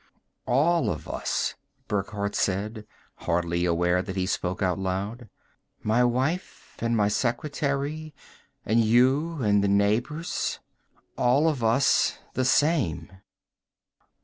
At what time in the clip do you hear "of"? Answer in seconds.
0.89-1.07, 11.47-11.63